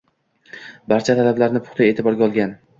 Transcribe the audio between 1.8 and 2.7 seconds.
e’tiborga olgan.